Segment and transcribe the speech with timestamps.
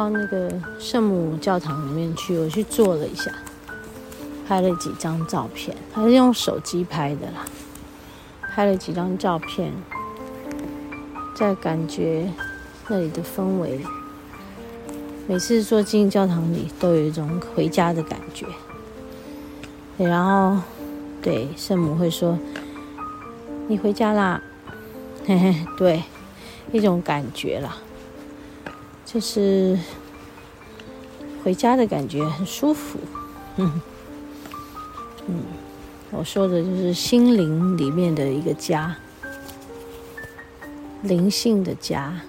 [0.00, 3.30] 到那个圣母教堂里面去，我去坐了一下，
[4.48, 7.44] 拍了几张照片，还是用手机拍的啦。
[8.54, 9.70] 拍了几张照片，
[11.34, 12.32] 在感觉
[12.88, 13.78] 那里的氛围。
[15.28, 18.46] 每次坐进教堂里，都有一种回家的感觉。
[19.98, 20.62] 然后，
[21.20, 22.38] 对圣母会说
[23.68, 24.40] ：“你回家啦。”
[25.28, 26.02] 嘿嘿，对，
[26.72, 27.76] 一种感觉啦，
[29.12, 29.76] 就是
[31.42, 33.00] 回家的感觉，很舒服。
[33.56, 33.80] 嗯
[35.26, 35.42] 嗯，
[36.12, 38.96] 我说的就是心灵里面的一个家，
[41.02, 42.20] 灵性的家。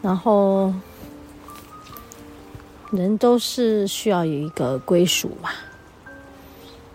[0.00, 0.72] 然后，
[2.92, 5.50] 人都是需要有一个归属嘛。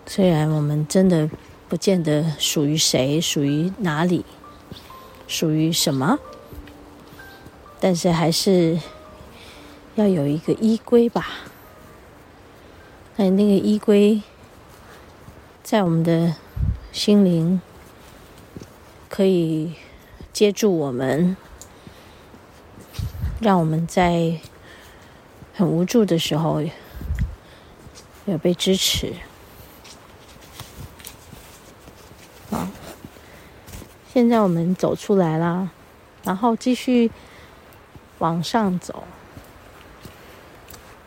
[0.06, 1.28] 虽然我们真的
[1.68, 4.24] 不见得属于谁，属于哪里，
[5.28, 6.18] 属于什么，
[7.84, 8.78] 但是还是
[9.96, 11.26] 要有一个依归吧。
[13.16, 14.22] 哎那个依归，
[15.64, 16.36] 在我们的
[16.92, 17.60] 心灵
[19.08, 19.74] 可以
[20.32, 21.36] 接住我们，
[23.40, 24.38] 让我们在
[25.52, 26.62] 很无助的时候
[28.26, 29.12] 有被支持。
[32.48, 32.68] 好
[34.12, 35.70] 现在我们走出来啦，
[36.22, 37.10] 然后继续
[38.22, 39.02] 往上走，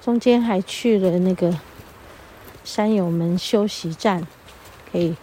[0.04, 1.58] 中间还去了那个
[2.66, 4.28] 山友们休息站，
[4.92, 5.16] 可以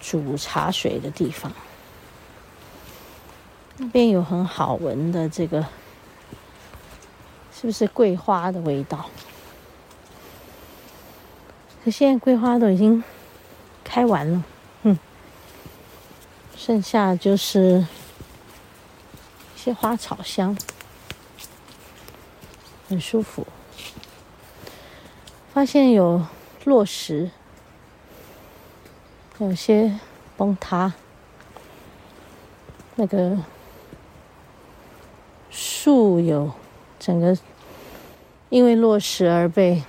[0.00, 1.52] 煮茶水的地方。
[3.76, 5.60] 那边有很好闻的这个，
[7.54, 9.10] 是不是桂花的味道？
[11.84, 13.04] 可现在桂花都已经
[13.84, 14.42] 开完了。
[14.84, 14.98] 哼
[16.56, 17.86] 剩下就是
[19.54, 20.56] 一些花草香，
[22.88, 23.46] 很舒服。
[25.52, 26.24] 发现有
[26.64, 27.30] 落石，
[29.38, 29.98] 有些
[30.36, 30.94] 崩塌，
[32.94, 33.36] 那个
[35.50, 36.52] 树有
[36.98, 37.36] 整个
[38.48, 39.82] 因为落石而被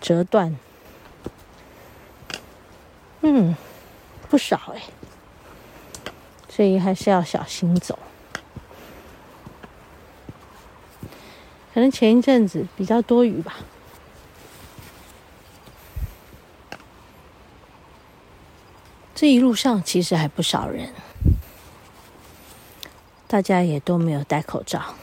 [0.00, 0.56] 折断，
[3.20, 3.54] 嗯，
[4.28, 4.82] 不少哎。
[6.48, 7.98] 所以还是要小心走。
[11.72, 13.56] 可能前一阵子比较多雨吧。
[19.14, 20.92] 这一路上其实还不少人，
[23.26, 24.94] 大家也都没有戴口罩，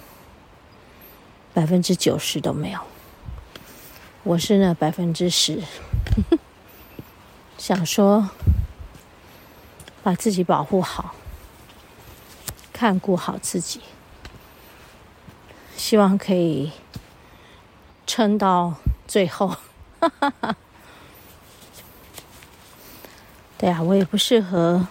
[1.54, 2.80] 百分之九十都没有。
[4.24, 5.64] 我是那百分之十，
[7.58, 8.30] 想说
[10.04, 11.16] 把自己保护好。
[12.74, 13.82] 看顾好自己，
[15.80, 16.74] 希望可以
[18.06, 18.76] 撑到
[19.08, 19.56] 最后。
[23.58, 24.86] 对啊，我也不适合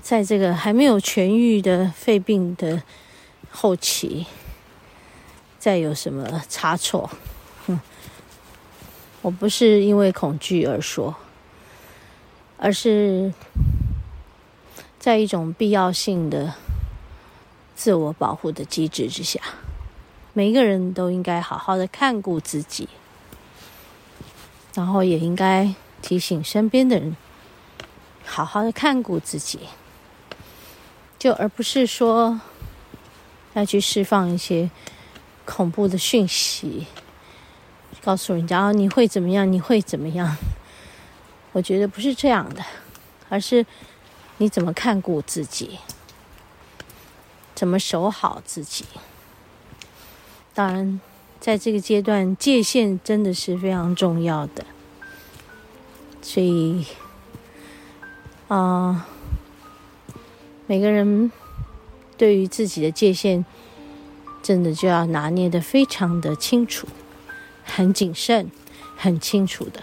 [0.00, 2.82] 在这个还没有痊愈的肺病的
[3.50, 4.26] 后期
[5.58, 7.10] 再有什么差错。
[7.66, 7.80] 哼，
[9.20, 11.16] 我不是因为恐惧而说，
[12.56, 13.34] 而是。
[14.98, 16.54] 在一种必要性的
[17.82, 19.40] 自我保护的机制之下，
[20.32, 22.88] 每一个人都应该好好的看顾自己，
[24.72, 27.16] 然后也应该提醒身边的人
[28.24, 29.58] 好好的看顾自己，
[31.18, 32.40] 就而不是说
[33.54, 34.70] 要去释放一些
[35.44, 36.86] 恐怖的讯息，
[38.04, 40.36] 告诉人家，哦，你会怎么样，你会怎么样？
[41.50, 42.64] 我觉得不是这样的，
[43.28, 43.66] 而是。
[44.38, 45.78] 你怎么看顾自己？
[47.62, 48.84] 怎么守好自己？
[50.52, 51.00] 当然，
[51.38, 54.66] 在这个阶段，界限真的是非常重要的。
[56.20, 56.84] 所以，
[58.48, 59.06] 啊、
[60.66, 61.30] 每个人
[62.18, 63.44] 对于自己的界限，
[64.42, 66.88] 真的就要拿捏得非常的清楚，
[67.62, 68.50] 很谨慎，
[68.96, 69.80] 很清楚的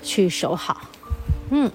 [0.00, 0.82] 去守好。
[1.50, 1.68] 嗯。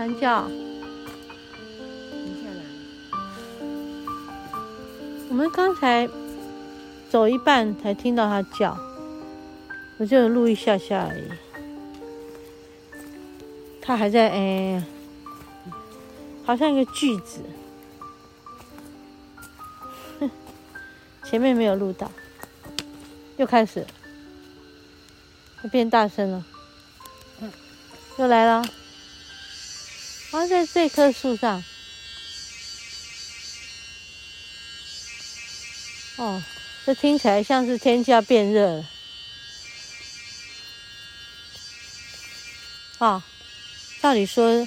[0.00, 0.48] 惨叫！
[0.48, 2.62] 停下来。
[5.28, 6.08] 我们刚才
[7.10, 8.74] 走一半才听到它叫，
[9.98, 11.24] 我就录一下下而已。
[13.82, 14.82] 他还在哎，
[16.46, 17.42] 好像一个句子，
[20.18, 20.30] 哼，
[21.24, 22.10] 前面没有录到，
[23.36, 23.86] 又开始，
[25.62, 26.42] 又变大声了，
[28.16, 28.64] 又来了，
[30.30, 31.64] 好像在这棵树上，
[36.16, 36.42] 哦，
[36.86, 38.86] 这听起来像是天气要变热了，
[42.98, 43.24] 啊。
[44.00, 44.66] 照理说，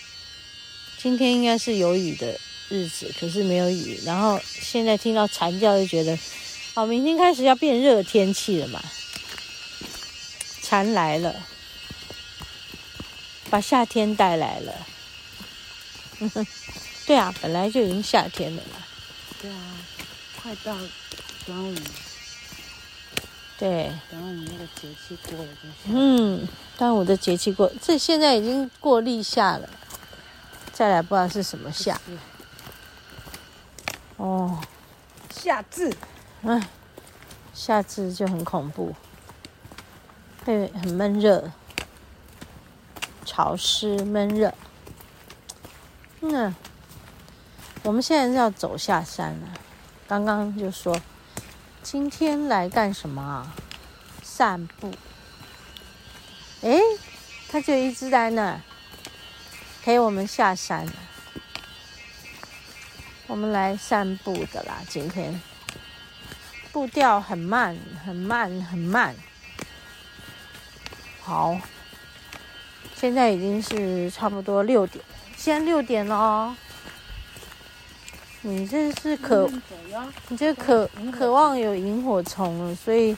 [1.01, 2.39] 今天应该是有雨的
[2.69, 3.99] 日子，可是没有雨。
[4.05, 6.19] 然后现在听到蝉叫，就觉得，
[6.75, 8.79] 哦，明天开始要变热天气了嘛。
[10.61, 11.47] 蝉来了，
[13.49, 14.87] 把夏天带来了。
[17.05, 18.79] 对啊，本来就已经夏天了嘛。
[19.41, 19.57] 对啊，
[20.41, 20.75] 快到
[21.45, 21.75] 端午。
[23.59, 25.51] 对，端午那个节气过了。
[25.85, 26.47] 嗯，
[26.77, 29.69] 端午的节气过，这现在已经过立夏了，
[30.73, 31.99] 再来不知道是什么夏。
[34.17, 34.59] 哦，
[35.29, 35.93] 夏至，
[36.43, 36.67] 哎，
[37.53, 38.95] 夏至就很恐怖，
[40.43, 41.51] 会很闷热、
[43.23, 44.53] 潮湿、闷热。
[46.25, 46.55] 嗯，
[47.83, 49.47] 我们现在是要走下山了，
[50.07, 50.97] 刚刚就说。
[51.81, 53.53] 今天来干什么啊？
[54.23, 54.89] 散步。
[56.61, 56.79] 诶，
[57.49, 58.57] 他就一直在那
[59.83, 60.87] 陪我们下山。
[63.27, 65.41] 我们来散步的啦，今天
[66.71, 69.13] 步调很慢，很慢，很慢。
[71.21, 71.59] 好，
[72.95, 75.03] 现在已经是差不多六点，
[75.43, 76.55] 现在六点了哦。
[78.43, 79.51] 你这是渴，
[80.29, 83.13] 你这渴渴望有萤火虫了，所以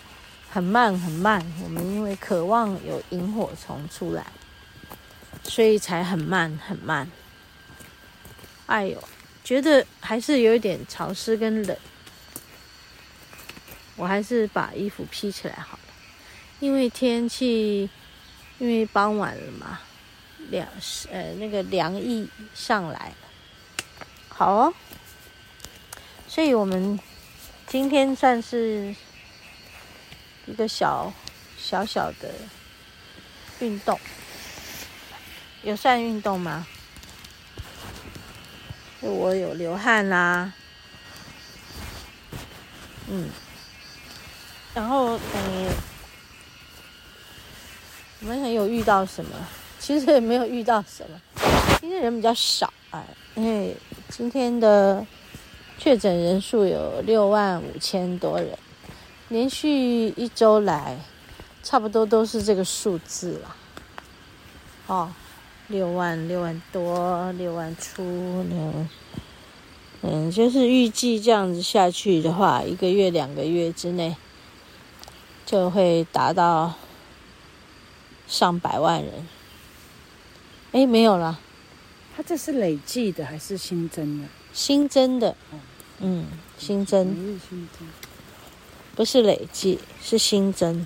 [0.50, 1.40] 很慢很慢。
[1.64, 4.26] 我们因为渴望有萤火虫出来，
[5.44, 7.08] 所以才很慢很慢。
[8.66, 9.04] 哎呦，
[9.44, 11.78] 觉得还是有一点潮湿跟冷，
[13.98, 15.84] 我还是把衣服披起来好了。
[16.60, 17.88] 因为天气，
[18.58, 19.80] 因为傍晚了嘛，
[20.50, 20.68] 凉
[21.12, 23.14] 呃那个凉意上来。
[24.30, 24.74] 好哦。
[26.28, 27.00] 所以我们
[27.68, 28.94] 今天算是
[30.46, 31.14] 一个小
[31.58, 32.34] 小小的
[33.60, 33.98] 运动，
[35.64, 36.68] 有算运动吗？
[39.02, 40.52] 我有流汗啦，
[43.08, 43.30] 嗯，
[44.74, 45.72] 然后嗯，
[48.22, 49.48] 我们还有遇到什么？
[49.86, 51.22] 其实也没有遇到什么，
[51.80, 53.06] 今天人比较少啊，
[53.36, 53.78] 因为
[54.10, 55.06] 今天的。
[55.78, 58.58] 确诊人数有六万五千多人，
[59.28, 60.98] 连续一周来，
[61.62, 63.56] 差不多都是这个数字了。
[64.88, 65.12] 哦，
[65.68, 68.02] 六万六万多，六万出，
[68.50, 68.86] 六，
[70.02, 74.16] 嗯，就是预计这样子下去的话，一个月两个月之内，
[75.46, 76.74] 就会达到
[78.30, 79.28] 上百万人。
[80.76, 81.40] 哎，没有了，
[82.18, 84.28] 它这是累计的还是新增的？
[84.52, 85.34] 新增的，
[86.00, 86.26] 嗯，
[86.58, 87.40] 新增，
[88.94, 90.86] 不是累计，是新增。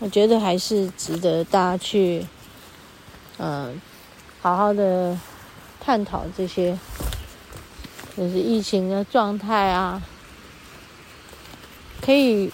[0.00, 2.26] 我觉得还是值得大家去，
[3.38, 3.80] 嗯，
[4.40, 5.16] 好好的
[5.78, 6.76] 探讨这些，
[8.16, 10.02] 就是疫情的状态啊，
[12.00, 12.50] 可以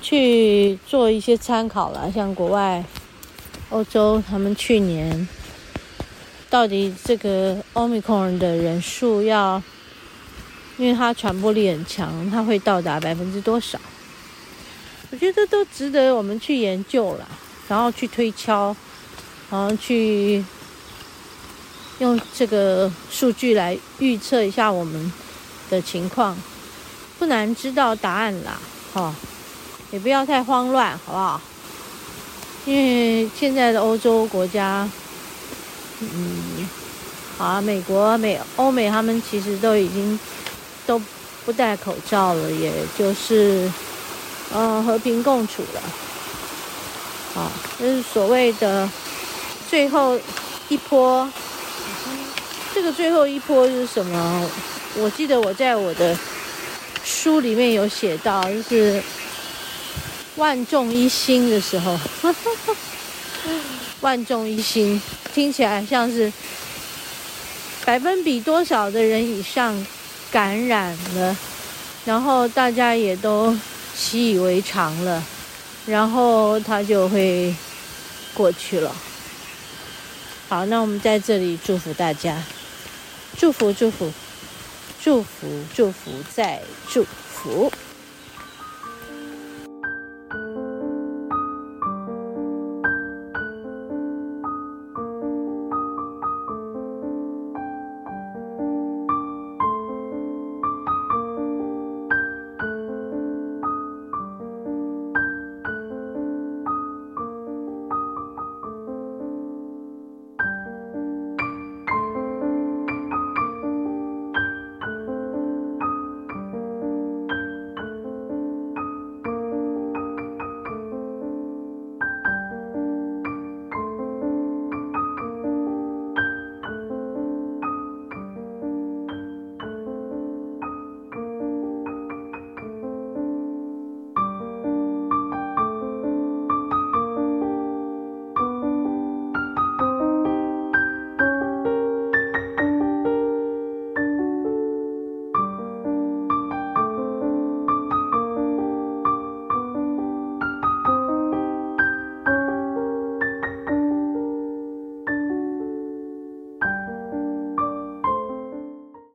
[0.00, 2.10] 去做一些参考了。
[2.10, 2.84] 像国外、
[3.70, 5.28] 欧洲，他们去年。
[6.48, 9.60] 到底这个 Omicron 的人数要，
[10.78, 13.78] 因为它传播力很强，它会到达百分之多少？
[15.10, 17.28] 我觉得都值得我们去研究了，
[17.68, 18.74] 然后去推敲，
[19.50, 20.42] 然后去
[21.98, 25.12] 用这个数据来预测一下我们
[25.68, 26.36] 的情况，
[27.18, 28.58] 不难知道答案啦，
[28.94, 29.12] 哈，
[29.90, 31.40] 也不要太慌乱，好不好？
[32.66, 34.86] 因为现在的欧洲国家。
[36.00, 36.68] 嗯，
[37.38, 40.20] 好啊，美国、美、欧美他们其实都已经
[40.86, 41.00] 都
[41.46, 43.70] 不戴口罩了，也就是
[44.52, 47.40] 嗯和平共处了。
[47.40, 48.86] 啊，就是所谓的
[49.70, 50.20] 最后
[50.68, 51.26] 一波。
[52.74, 54.50] 这个最后一波是什么？
[54.96, 56.14] 我记得我在我的
[57.04, 59.02] 书里面有写到，就是
[60.36, 61.98] 万众一心的时候。
[64.00, 65.00] 万众一心。
[65.34, 66.32] 听起来像是
[67.84, 69.86] 百分比多少的人以上
[70.30, 71.36] 感染了，
[72.04, 73.54] 然后大家也都
[73.94, 75.22] 习以为常了，
[75.86, 77.54] 然后它就会
[78.32, 78.94] 过去了。
[80.48, 82.42] 好，那我们在这里祝福大家，
[83.36, 84.12] 祝福祝福
[85.02, 87.70] 祝福祝福再祝福。